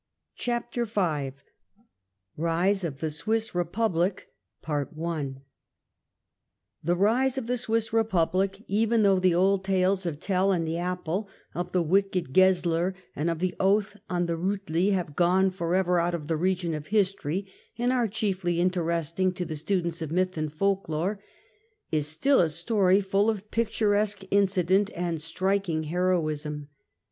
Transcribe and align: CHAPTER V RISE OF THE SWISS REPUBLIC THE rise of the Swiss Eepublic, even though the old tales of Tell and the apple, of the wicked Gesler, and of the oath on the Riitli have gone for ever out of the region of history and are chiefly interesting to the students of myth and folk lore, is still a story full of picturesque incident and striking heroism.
CHAPTER 0.35 0.85
V 0.85 1.31
RISE 2.35 2.83
OF 2.83 2.99
THE 3.01 3.11
SWISS 3.11 3.53
REPUBLIC 3.53 4.29
THE 4.67 4.87
rise 6.95 7.37
of 7.37 7.45
the 7.45 7.55
Swiss 7.55 7.89
Eepublic, 7.89 8.63
even 8.67 9.03
though 9.03 9.19
the 9.19 9.35
old 9.35 9.63
tales 9.63 10.07
of 10.07 10.19
Tell 10.19 10.51
and 10.51 10.67
the 10.67 10.79
apple, 10.79 11.29
of 11.53 11.71
the 11.71 11.83
wicked 11.83 12.33
Gesler, 12.33 12.95
and 13.15 13.29
of 13.29 13.37
the 13.37 13.55
oath 13.59 13.95
on 14.09 14.25
the 14.25 14.37
Riitli 14.37 14.93
have 14.93 15.15
gone 15.15 15.51
for 15.51 15.75
ever 15.75 15.99
out 15.99 16.15
of 16.15 16.25
the 16.27 16.35
region 16.35 16.73
of 16.73 16.87
history 16.87 17.45
and 17.77 17.93
are 17.93 18.07
chiefly 18.07 18.59
interesting 18.59 19.31
to 19.33 19.45
the 19.45 19.55
students 19.55 20.01
of 20.01 20.11
myth 20.11 20.35
and 20.35 20.51
folk 20.51 20.89
lore, 20.89 21.19
is 21.91 22.07
still 22.07 22.39
a 22.39 22.49
story 22.49 23.01
full 23.01 23.29
of 23.29 23.51
picturesque 23.51 24.23
incident 24.31 24.89
and 24.95 25.21
striking 25.21 25.83
heroism. 25.83 26.69